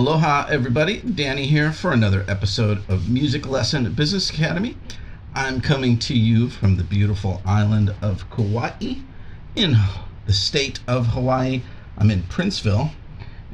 [0.00, 1.02] Aloha, everybody.
[1.02, 4.74] Danny here for another episode of Music Lesson Business Academy.
[5.34, 8.94] I'm coming to you from the beautiful island of Kauai
[9.54, 9.76] in
[10.24, 11.60] the state of Hawaii.
[11.98, 12.92] I'm in Princeville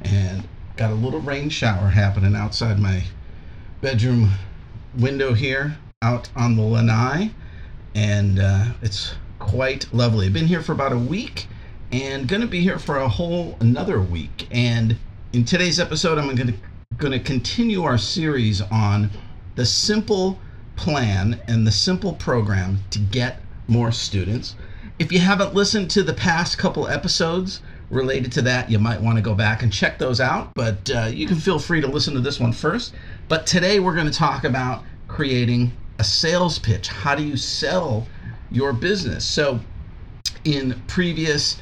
[0.03, 0.47] and
[0.77, 3.03] got a little rain shower happening outside my
[3.81, 4.31] bedroom
[4.97, 7.33] window here out on the lanai,
[7.97, 10.27] and uh, it's quite lovely.
[10.27, 11.49] I've been here for about a week
[11.91, 14.47] and going to be here for a whole another week.
[14.53, 14.97] And
[15.33, 19.11] in today's episode, I'm going to continue our series on
[19.57, 20.39] the simple
[20.77, 24.55] plan and the simple program to get more students.
[24.99, 27.61] If you haven't listened to the past couple episodes
[27.91, 30.55] related to that, you might want to go back and check those out.
[30.55, 32.95] But uh, you can feel free to listen to this one first.
[33.29, 36.89] But today we're going to talk about creating a sales pitch.
[36.89, 38.07] How do you sell
[38.51, 39.25] your business?
[39.25, 39.61] So,
[40.45, 41.61] in previous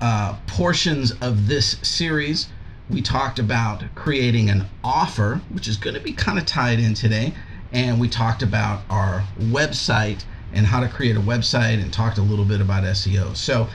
[0.00, 2.48] uh, portions of this series,
[2.88, 6.94] we talked about creating an offer, which is going to be kind of tied in
[6.94, 7.34] today.
[7.72, 12.22] And we talked about our website and how to create a website and talked a
[12.22, 13.36] little bit about SEO.
[13.36, 13.68] So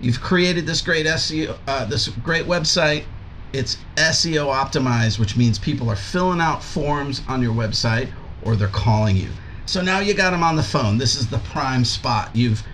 [0.00, 3.04] you've created this great SEO, uh, this great website.
[3.52, 8.10] It's SEO optimized, which means people are filling out forms on your website
[8.42, 9.28] or they're calling you.
[9.66, 10.98] So now you got them on the phone.
[10.98, 12.34] This is the prime spot.
[12.34, 12.64] You've,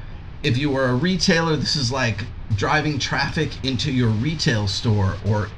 [0.43, 5.51] if you were a retailer, this is like driving traffic into your retail store or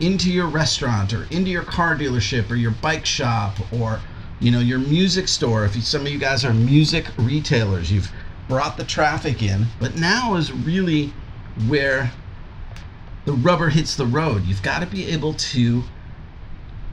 [0.00, 4.00] into your restaurant or into your car dealership or your bike shop or
[4.40, 5.64] you know your music store.
[5.64, 8.10] If you, some of you guys are music retailers you've
[8.48, 9.66] brought the traffic in.
[9.78, 11.12] But now is really
[11.68, 12.10] where
[13.24, 14.44] the rubber hits the road.
[14.44, 15.84] You've got to be able to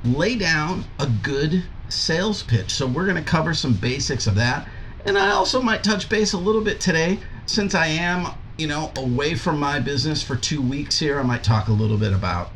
[0.04, 2.72] lay down a good sales pitch.
[2.72, 4.68] So we're going to cover some basics of that.
[5.06, 7.20] And i also might touch base a little bit today.
[7.46, 8.28] Since i am
[8.58, 11.98] you know away from my business for two weeks here i might talk a little
[11.98, 12.50] bit about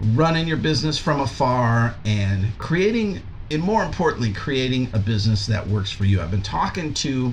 [0.00, 5.90] running your business from afar and creating and more importantly creating a business that works
[5.90, 6.20] for you.
[6.20, 7.32] I've been talking to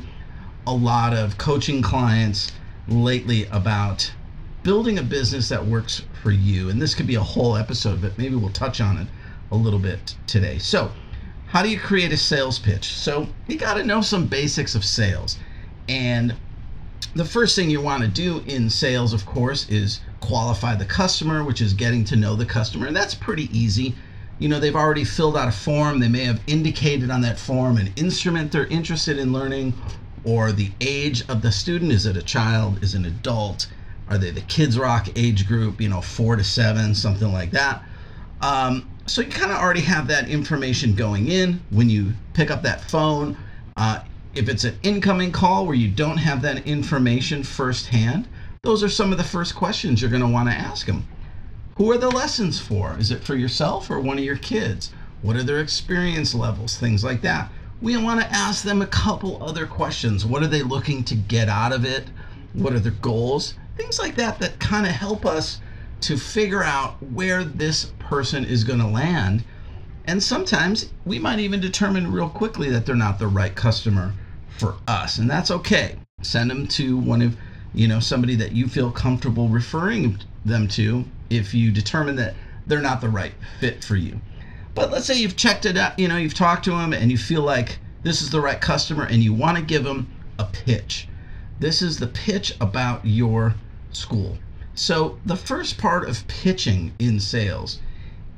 [0.65, 2.51] a lot of coaching clients
[2.87, 4.11] lately about
[4.63, 8.17] building a business that works for you and this could be a whole episode but
[8.17, 9.07] maybe we'll touch on it
[9.51, 10.57] a little bit today.
[10.57, 10.91] So
[11.47, 12.85] how do you create a sales pitch?
[12.85, 15.37] So you got to know some basics of sales
[15.87, 16.35] and
[17.15, 21.43] the first thing you want to do in sales, of course, is qualify the customer,
[21.43, 22.87] which is getting to know the customer.
[22.87, 23.95] And that's pretty easy.
[24.37, 25.99] You know, they've already filled out a form.
[25.99, 29.73] They may have indicated on that form an instrument they're interested in learning
[30.25, 31.91] or the age of the student.
[31.91, 32.83] Is it a child?
[32.83, 33.67] Is it an adult?
[34.09, 37.83] Are they the Kids Rock age group, you know, four to seven, something like that?
[38.41, 42.63] Um, so you kind of already have that information going in when you pick up
[42.63, 43.37] that phone.
[43.77, 44.01] Uh,
[44.35, 48.27] if it's an incoming call where you don't have that information firsthand,
[48.63, 51.07] those are some of the first questions you're going to want to ask them.
[51.77, 52.97] Who are the lessons for?
[52.99, 54.91] Is it for yourself or one of your kids?
[55.21, 56.77] What are their experience levels?
[56.77, 57.49] Things like that.
[57.81, 60.25] We want to ask them a couple other questions.
[60.25, 62.05] What are they looking to get out of it?
[62.53, 63.53] What are their goals?
[63.77, 65.61] Things like that that kind of help us
[66.01, 69.45] to figure out where this person is going to land.
[70.05, 74.13] And sometimes we might even determine real quickly that they're not the right customer
[74.57, 75.97] for us, and that's okay.
[76.21, 77.35] Send them to one of,
[77.73, 82.35] you know, somebody that you feel comfortable referring them to if you determine that
[82.67, 84.19] they're not the right fit for you.
[84.73, 87.17] But let's say you've checked it out, you know, you've talked to them and you
[87.17, 90.07] feel like this is the right customer and you want to give them
[90.37, 91.07] a pitch.
[91.59, 93.55] This is the pitch about your
[93.91, 94.37] school.
[94.73, 97.79] So, the first part of pitching in sales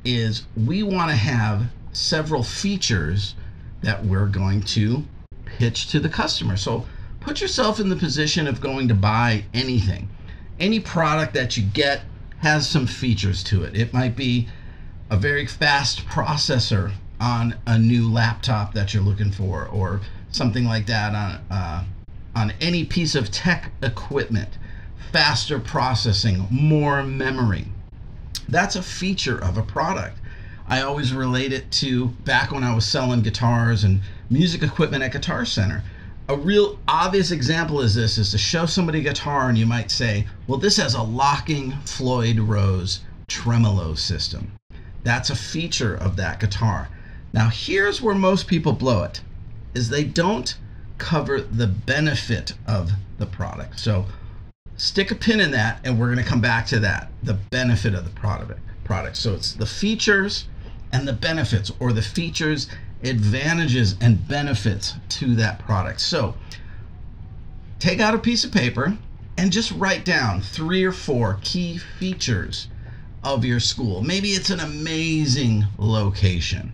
[0.04, 3.34] is we want to have several features
[3.82, 5.04] that we're going to
[5.58, 6.56] pitch to the customer.
[6.56, 6.86] So
[7.18, 10.08] put yourself in the position of going to buy anything.
[10.60, 12.02] Any product that you get
[12.38, 13.76] has some features to it.
[13.76, 14.48] It might be
[15.10, 20.86] a very fast processor on a new laptop that you're looking for, or something like
[20.86, 21.84] that on uh,
[22.36, 24.58] on any piece of tech equipment.
[25.10, 27.66] Faster processing, more memory.
[28.48, 30.18] That's a feature of a product.
[30.70, 35.12] I always relate it to back when I was selling guitars and music equipment at
[35.12, 35.82] Guitar Center.
[36.28, 39.90] A real obvious example is this is to show somebody a guitar and you might
[39.90, 44.52] say, well, this has a locking Floyd Rose tremolo system.
[45.04, 46.90] That's a feature of that guitar.
[47.32, 49.22] Now, here's where most people blow it
[49.72, 50.54] is they don't
[50.98, 53.80] cover the benefit of the product.
[53.80, 54.04] So
[54.76, 57.94] stick a pin in that and we're going to come back to that, the benefit
[57.94, 58.60] of the product.
[58.84, 59.16] Product.
[59.16, 60.44] So it's the features
[60.92, 62.68] and the benefits or the features
[63.02, 66.00] advantages and benefits to that product.
[66.00, 66.34] So
[67.78, 68.96] take out a piece of paper
[69.36, 72.68] and just write down three or four key features
[73.22, 74.02] of your school.
[74.02, 76.72] Maybe it's an amazing location.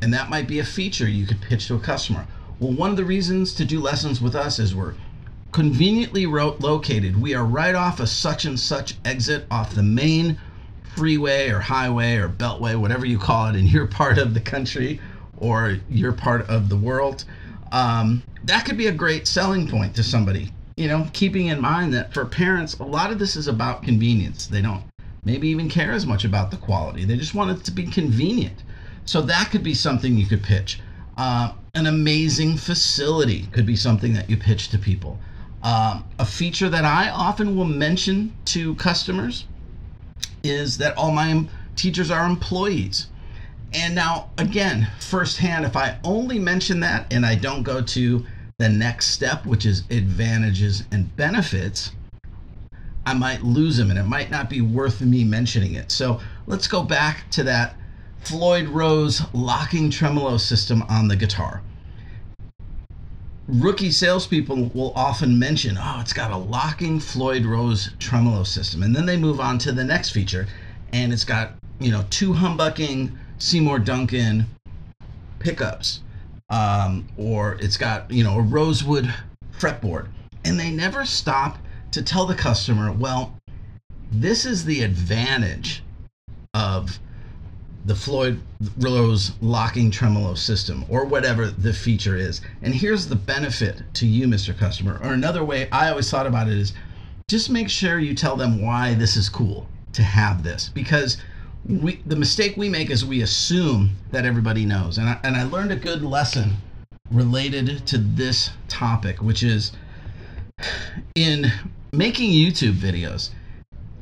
[0.00, 2.26] And that might be a feature you could pitch to a customer.
[2.60, 4.94] Well, one of the reasons to do lessons with us is we're
[5.50, 7.20] conveniently ro- located.
[7.20, 10.38] We are right off a such and such exit off the main
[10.94, 15.00] freeway or highway or beltway, whatever you call it in your part of the country
[15.38, 17.24] or your part of the world.
[17.72, 20.50] Um, that could be a great selling point to somebody.
[20.76, 24.46] You know, keeping in mind that for parents, a lot of this is about convenience.
[24.46, 24.82] They don't
[25.24, 27.04] maybe even care as much about the quality.
[27.04, 28.62] They just want it to be convenient.
[29.04, 30.80] So that could be something you could pitch.
[31.16, 35.18] Uh, an amazing facility could be something that you pitch to people.
[35.62, 39.46] Uh, a feature that I often will mention to customers
[40.44, 43.08] is that all my teachers are employees.
[43.72, 48.24] And now, again, firsthand, if I only mention that and I don't go to
[48.58, 51.90] the next step, which is advantages and benefits,
[53.04, 55.90] I might lose them and it might not be worth me mentioning it.
[55.90, 57.76] So let's go back to that
[58.20, 61.62] Floyd Rose locking tremolo system on the guitar.
[63.46, 68.82] Rookie salespeople will often mention, oh, it's got a locking Floyd Rose tremolo system.
[68.82, 70.46] And then they move on to the next feature
[70.92, 74.46] and it's got, you know, two humbucking Seymour Duncan
[75.40, 76.00] pickups.
[76.50, 79.12] Um, or it's got, you know, a rosewood
[79.58, 80.08] fretboard.
[80.44, 81.58] And they never stop
[81.90, 83.36] to tell the customer, well,
[84.12, 85.82] this is the advantage
[86.54, 86.98] of
[87.84, 88.40] the Floyd
[88.78, 92.40] Rose locking tremolo system or whatever the feature is.
[92.62, 94.56] And here's the benefit to you, Mr.
[94.56, 94.98] Customer.
[95.02, 96.72] Or another way I always thought about it is
[97.28, 101.18] just make sure you tell them why this is cool to have this because
[101.66, 104.98] we the mistake we make is we assume that everybody knows.
[104.98, 106.52] And I, and I learned a good lesson
[107.10, 109.72] related to this topic, which is
[111.14, 111.50] in
[111.92, 113.30] making YouTube videos.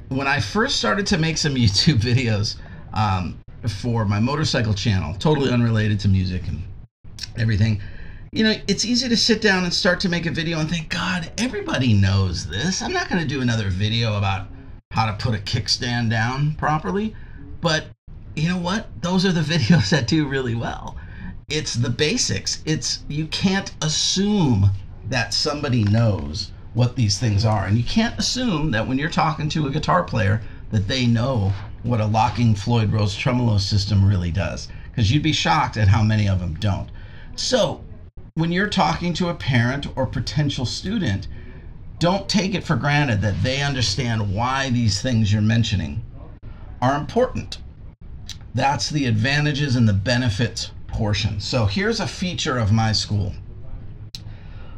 [0.09, 2.57] When I first started to make some YouTube videos,
[2.93, 6.63] um, for my motorcycle channel, totally unrelated to music and
[7.39, 7.81] everything.
[8.33, 10.89] You know, it's easy to sit down and start to make a video and think,
[10.89, 12.81] God, everybody knows this.
[12.81, 14.49] I'm not going to do another video about
[14.91, 17.15] how to put a kickstand down properly.
[17.61, 17.87] But
[18.35, 18.89] you know what?
[19.03, 20.97] Those are the videos that do really well.
[21.49, 22.63] It's the basics.
[22.65, 24.71] It's you can't assume
[25.09, 27.67] that somebody knows what these things are.
[27.67, 31.53] And you can't assume that when you're talking to a guitar player that they know
[31.83, 36.03] what a locking Floyd Rose tremolo system really does, because you'd be shocked at how
[36.03, 36.89] many of them don't.
[37.35, 37.83] So,
[38.35, 41.27] when you're talking to a parent or potential student,
[41.99, 46.03] don't take it for granted that they understand why these things you're mentioning
[46.81, 47.59] are important.
[48.55, 51.41] That's the advantages and the benefits portion.
[51.41, 53.33] So, here's a feature of my school.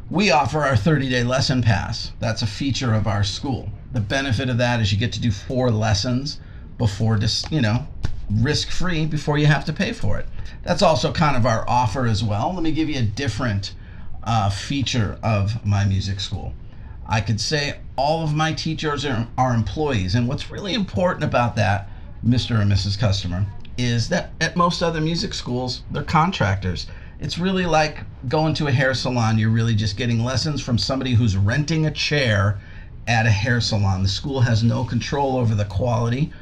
[0.09, 2.13] We offer our 30 day lesson pass.
[2.19, 3.69] That's a feature of our school.
[3.91, 6.39] The benefit of that is you get to do four lessons
[6.77, 7.87] before just you know
[8.29, 10.27] risk free before you have to pay for it.
[10.63, 12.53] That's also kind of our offer as well.
[12.53, 13.73] Let me give you a different
[14.23, 16.53] uh, feature of my music school.
[17.07, 21.55] I could say all of my teachers are, are employees, and what's really important about
[21.57, 21.87] that,
[22.25, 22.59] Mr.
[22.59, 22.97] and Mrs.
[22.97, 23.45] Customer,
[23.77, 26.87] is that at most other music schools, they're contractors.
[27.19, 29.37] It's really like going to a hair salon.
[29.37, 32.59] You're really just getting lessons from somebody who's renting a chair
[33.07, 34.01] at a hair salon.
[34.01, 36.33] The school has no control over the quality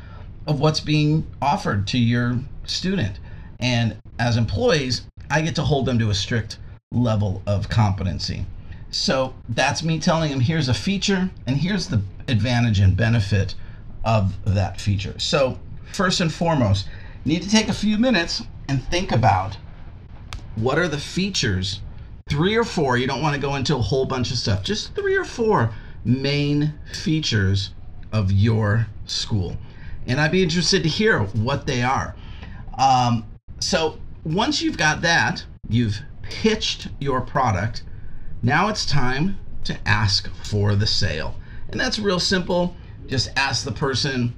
[0.47, 3.19] of what's being offered to your student.
[3.59, 6.57] And as employees, I get to hold them to a strict
[6.91, 8.45] level of competency.
[8.91, 13.55] So that's me telling them here's a feature and here's the advantage and benefit
[14.03, 15.17] of that feature.
[15.17, 15.57] So,
[15.91, 16.87] first and foremost,
[17.25, 19.57] need to take a few minutes and think about
[20.55, 21.81] what are the features,
[22.29, 24.93] three or four, you don't want to go into a whole bunch of stuff, just
[24.93, 25.73] three or four
[26.05, 27.71] main features
[28.11, 29.57] of your school
[30.07, 32.15] and I'd be interested to hear what they are.
[32.77, 33.25] Um,
[33.59, 37.83] so once you've got that, you've pitched your product.
[38.41, 41.35] Now it's time to ask for the sale,
[41.69, 42.75] and that's real simple.
[43.07, 44.33] Just ask the person,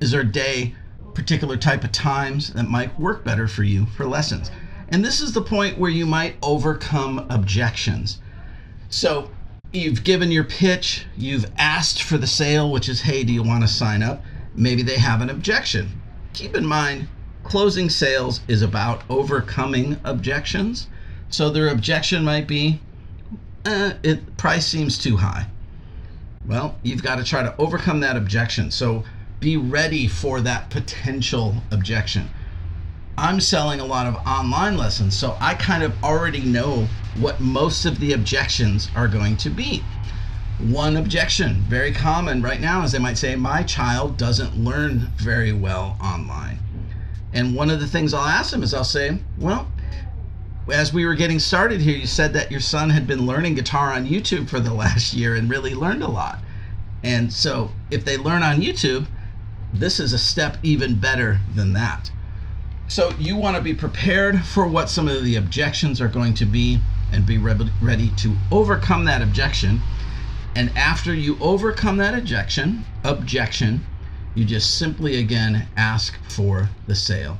[0.00, 0.74] is there a day,
[1.14, 4.50] particular type of times that might work better for you for lessons?
[4.88, 8.20] And this is the point where you might overcome objections.
[8.88, 9.30] So
[9.72, 13.62] you've given your pitch, you've asked for the sale, which is, hey, do you want
[13.62, 14.22] to sign up?
[14.56, 16.00] Maybe they have an objection.
[16.32, 17.08] Keep in mind,
[17.44, 20.88] closing sales is about overcoming objections.
[21.28, 22.80] So their objection might be,
[23.64, 25.46] eh, it price seems too high.
[26.46, 28.70] Well, you've got to try to overcome that objection.
[28.70, 29.04] So
[29.40, 32.30] be ready for that potential objection.
[33.18, 36.86] I'm selling a lot of online lessons, so I kind of already know
[37.18, 39.82] what most of the objections are going to be.
[40.58, 45.52] One objection, very common right now, is they might say, My child doesn't learn very
[45.52, 46.58] well online.
[47.32, 49.70] And one of the things I'll ask them is I'll say, Well,
[50.72, 53.92] as we were getting started here, you said that your son had been learning guitar
[53.92, 56.38] on YouTube for the last year and really learned a lot.
[57.02, 59.06] And so if they learn on YouTube,
[59.72, 62.10] this is a step even better than that.
[62.88, 66.46] So you want to be prepared for what some of the objections are going to
[66.46, 66.80] be
[67.12, 69.80] and be ready to overcome that objection.
[70.56, 73.84] And after you overcome that objection, objection,
[74.34, 77.38] you just simply again ask for the sale.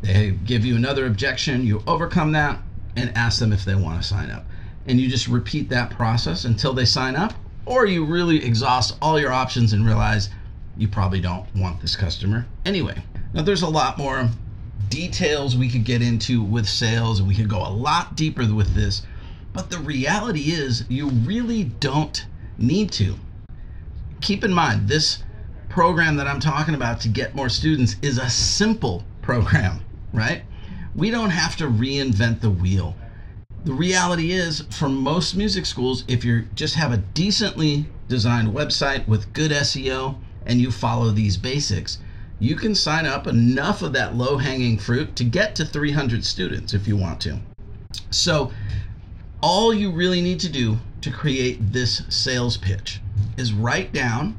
[0.00, 2.62] They give you another objection, you overcome that
[2.96, 4.46] and ask them if they want to sign up.
[4.86, 7.34] And you just repeat that process until they sign up
[7.66, 10.30] or you really exhaust all your options and realize
[10.78, 13.02] you probably don't want this customer anyway.
[13.34, 14.30] Now, there's a lot more
[14.88, 18.74] details we could get into with sales, and we could go a lot deeper with
[18.74, 19.02] this.
[19.52, 22.24] But the reality is, you really don't
[22.58, 23.16] need to.
[24.20, 25.22] Keep in mind, this
[25.68, 29.80] program that I'm talking about to get more students is a simple program,
[30.12, 30.42] right?
[30.94, 32.94] We don't have to reinvent the wheel
[33.64, 39.08] the reality is for most music schools if you just have a decently designed website
[39.08, 41.98] with good SEO and you follow these basics
[42.38, 46.74] you can sign up enough of that low hanging fruit to get to 300 students
[46.74, 47.38] if you want to
[48.10, 48.52] so
[49.40, 53.00] all you really need to do to create this sales pitch
[53.36, 54.36] is write down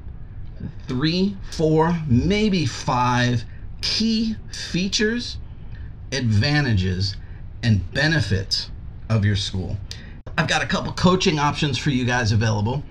[0.88, 3.45] three four maybe five
[3.81, 5.38] key features
[6.12, 7.17] advantages
[7.62, 8.72] and benefits
[9.10, 9.77] of your school.
[10.38, 12.84] I've got a couple coaching options for you guys available.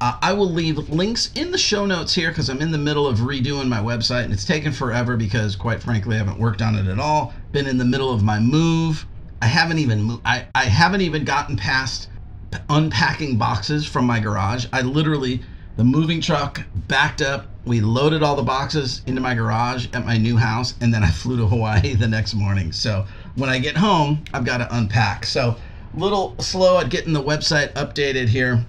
[0.00, 3.06] Uh, I will leave links in the show notes here because I'm in the middle
[3.06, 6.74] of redoing my website and it's taken forever because, quite frankly, I haven't worked on
[6.74, 7.32] it at all.
[7.52, 9.06] Been in the middle of my move.
[9.40, 10.22] I haven't even moved.
[10.24, 12.08] I, I haven't even gotten past
[12.68, 14.66] unpacking boxes from my garage.
[14.72, 15.40] I literally,
[15.76, 17.46] the moving truck backed up.
[17.64, 21.10] We loaded all the boxes into my garage at my new house, and then I
[21.22, 22.72] flew to Hawaii the next morning.
[22.72, 25.26] So when I get home, I've got to unpack.
[25.26, 25.56] So
[25.94, 28.64] a little slow at getting the website updated here,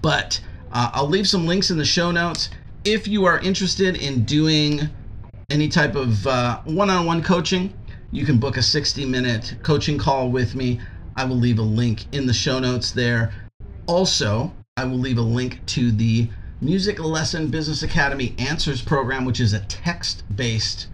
[0.00, 0.40] but
[0.72, 2.50] uh, I'll leave some links in the show notes.
[2.84, 4.88] If you are interested in doing
[5.50, 6.24] any type of
[6.64, 7.72] one on one coaching,
[8.10, 10.80] you can book a 60 minute coaching call with me.
[11.16, 13.32] I will leave a link in the show notes there.
[13.86, 16.28] Also, I will leave a link to the
[16.60, 20.86] Music Lesson Business Academy Answers program, which is a text based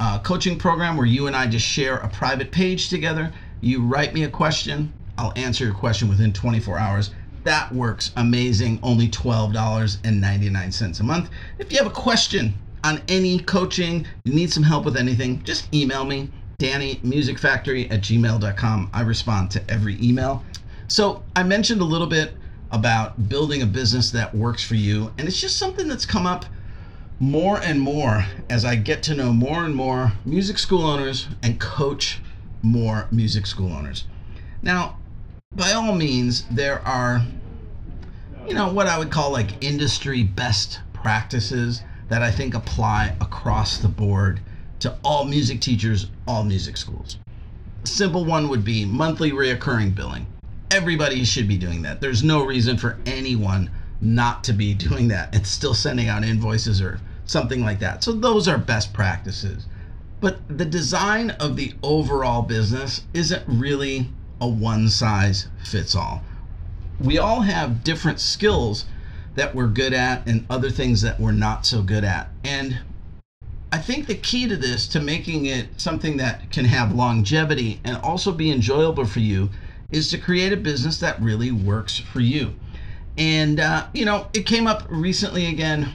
[0.00, 3.32] uh, coaching program where you and I just share a private page together.
[3.60, 7.10] You write me a question, I'll answer your question within 24 hours.
[7.44, 8.80] That works amazing.
[8.82, 11.30] Only $12.99 a month.
[11.58, 15.72] If you have a question on any coaching, you need some help with anything, just
[15.74, 16.30] email me,
[16.62, 18.90] DannyMusicFactory at gmail.com.
[18.92, 20.44] I respond to every email.
[20.86, 22.36] So I mentioned a little bit
[22.70, 26.46] about building a business that works for you, and it's just something that's come up
[27.18, 31.58] more and more as I get to know more and more music school owners and
[31.58, 32.20] coach
[32.62, 34.04] more music school owners.
[34.62, 34.98] Now,
[35.56, 37.22] by all means, there are,
[38.46, 43.78] you know, what I would call like industry best practices that I think apply across
[43.78, 44.40] the board
[44.82, 47.16] to all music teachers, all music schools.
[47.84, 50.26] A simple one would be monthly reoccurring billing.
[50.72, 52.00] Everybody should be doing that.
[52.00, 53.70] There's no reason for anyone
[54.00, 58.02] not to be doing that and still sending out invoices or something like that.
[58.02, 59.66] So those are best practices.
[60.20, 64.08] But the design of the overall business isn't really
[64.40, 66.24] a one size fits all.
[66.98, 68.86] We all have different skills
[69.36, 72.30] that we're good at and other things that we're not so good at.
[72.42, 72.80] And
[73.72, 77.96] I think the key to this, to making it something that can have longevity and
[77.96, 79.50] also be enjoyable for you,
[79.90, 82.54] is to create a business that really works for you.
[83.16, 85.92] And, uh, you know, it came up recently again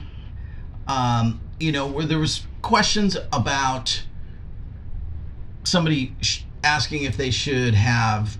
[0.88, 4.04] um, you know, where there was questions about
[5.64, 8.38] somebody sh- asking if they should have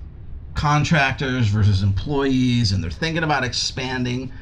[0.54, 4.32] contractors versus employees, and they're thinking about expanding.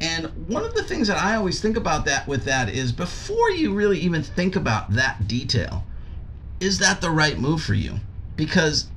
[0.00, 3.50] And one of the things that I always think about that with that is before
[3.50, 5.84] you really even think about that detail,
[6.58, 7.96] is that the right move for you?
[8.36, 8.88] Because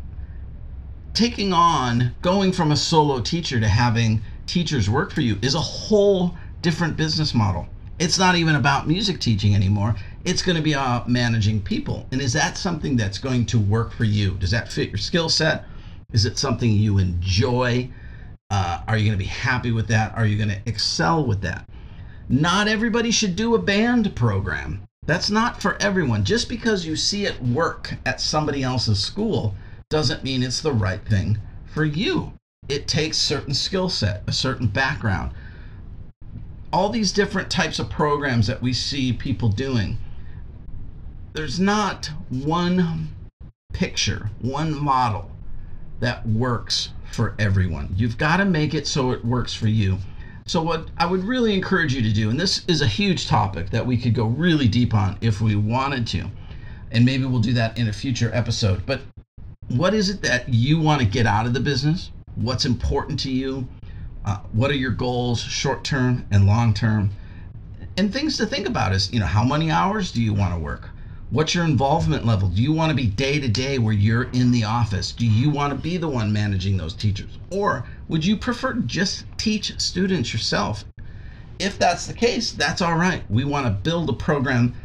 [1.14, 5.60] taking on going from a solo teacher to having teachers work for you is a
[5.60, 7.68] whole different business model.
[8.00, 9.96] It's not even about music teaching anymore.
[10.26, 12.08] It's going to be about managing people.
[12.12, 14.32] And is that something that's going to work for you?
[14.32, 15.66] Does that fit your skill set?
[16.12, 17.90] Is it something you enjoy?
[18.56, 20.16] Uh, are you going to be happy with that?
[20.16, 21.68] Are you going to excel with that?
[22.30, 24.84] Not everybody should do a band program.
[25.08, 26.24] That's not for everyone.
[26.24, 29.56] Just because you see it work at somebody else's school
[29.90, 32.34] doesn't mean it's the right thing for you.
[32.70, 35.32] it takes certain skill set, a certain background.
[36.72, 39.98] All these different types of programs that we see people doing,
[41.34, 43.16] there's not one
[43.74, 45.32] picture, one model
[46.00, 47.94] that works for everyone.
[47.96, 49.98] You've got to make it so it works for you.
[50.46, 53.70] So, what I would really encourage you to do, and this is a huge topic
[53.70, 56.30] that we could go really deep on if we wanted to,
[56.92, 58.86] and maybe we'll do that in a future episode.
[58.86, 59.02] But
[59.70, 62.12] what is it that you want to get out of the business?
[62.36, 63.68] What's important to you?
[64.26, 67.12] Uh, what are your goals, short term and long term?
[67.96, 70.60] And things to think about is, you know, how many hours do you want to
[70.60, 70.90] work?
[71.34, 72.48] What's your involvement level?
[72.48, 75.12] Do you want to be day to day where you're in the office?
[75.12, 77.40] Do you want to be the one managing those teachers?
[77.50, 80.86] Or would you prefer just teach students yourself?
[81.58, 83.24] If that's the case, that's all right.
[83.32, 84.76] We want to build a program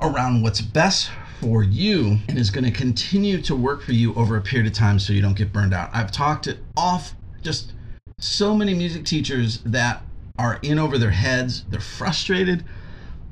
[0.00, 4.38] around what's best for you and is going to continue to work for you over
[4.38, 5.90] a period of time so you don't get burned out.
[5.92, 7.74] I've talked it off just
[8.18, 10.02] so many music teachers that
[10.38, 12.64] are in over their heads, they're frustrated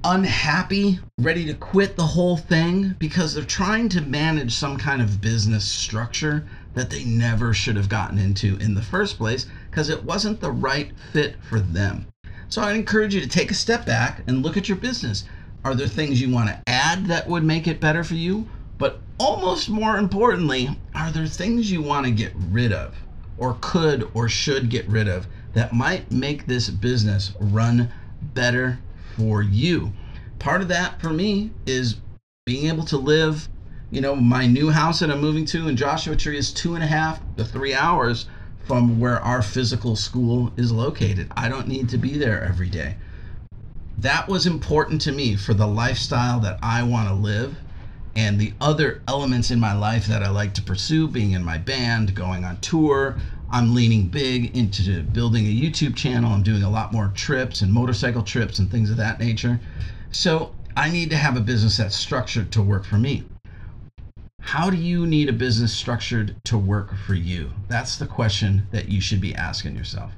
[0.05, 5.21] unhappy, ready to quit the whole thing because they're trying to manage some kind of
[5.21, 6.45] business structure
[6.75, 10.51] that they never should have gotten into in the first place because it wasn't the
[10.51, 12.07] right fit for them.
[12.49, 15.25] So I encourage you to take a step back and look at your business.
[15.65, 18.49] Are there things you want to add that would make it better for you?
[18.79, 22.97] But almost more importantly, are there things you want to get rid of
[23.39, 27.91] or could or should get rid of that might make this business run
[28.35, 28.79] better
[29.17, 29.93] for you.
[30.39, 31.97] Part of that for me is
[32.45, 33.49] being able to live,
[33.91, 36.83] you know, my new house that I'm moving to in Joshua Tree is two and
[36.83, 38.27] a half to three hours
[38.65, 41.31] from where our physical school is located.
[41.37, 42.97] I don't need to be there every day.
[43.99, 47.57] That was important to me for the lifestyle that I want to live
[48.15, 51.59] and the other elements in my life that I like to pursue, being in my
[51.59, 53.17] band, going on tour,
[53.53, 56.33] I'm leaning big into building a YouTube channel.
[56.33, 59.61] I'm doing a lot more trips and motorcycle trips and things of that nature.
[60.11, 63.25] So I need to have a business that's structured to work for me.
[64.41, 67.51] How do you need a business structured to work for you?
[67.69, 70.13] That's the question that you should be asking yourself.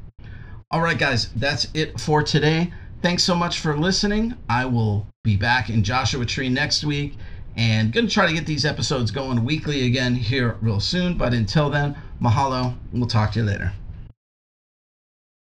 [0.70, 2.72] All right, guys, that's it for today.
[3.02, 4.34] Thanks so much for listening.
[4.48, 7.16] I will be back in Joshua Tree next week
[7.56, 11.18] and going to try to get these episodes going weekly again here real soon.
[11.18, 12.74] But until then, mahalo.
[12.92, 13.72] We'll talk to you later.